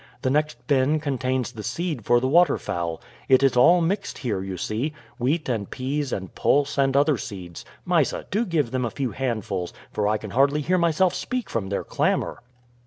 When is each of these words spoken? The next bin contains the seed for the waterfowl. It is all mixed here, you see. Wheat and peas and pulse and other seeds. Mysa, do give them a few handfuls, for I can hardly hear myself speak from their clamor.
The 0.23 0.31
next 0.31 0.65
bin 0.65 0.99
contains 0.99 1.51
the 1.51 1.61
seed 1.61 2.05
for 2.05 2.19
the 2.19 2.27
waterfowl. 2.27 2.99
It 3.29 3.43
is 3.43 3.55
all 3.55 3.81
mixed 3.81 4.17
here, 4.17 4.41
you 4.41 4.57
see. 4.57 4.93
Wheat 5.19 5.47
and 5.47 5.69
peas 5.69 6.11
and 6.11 6.33
pulse 6.33 6.79
and 6.79 6.97
other 6.97 7.19
seeds. 7.19 7.65
Mysa, 7.85 8.25
do 8.31 8.43
give 8.43 8.71
them 8.71 8.83
a 8.83 8.89
few 8.89 9.11
handfuls, 9.11 9.73
for 9.91 10.07
I 10.07 10.17
can 10.17 10.31
hardly 10.31 10.61
hear 10.61 10.79
myself 10.79 11.13
speak 11.13 11.51
from 11.51 11.69
their 11.69 11.83
clamor. 11.83 12.41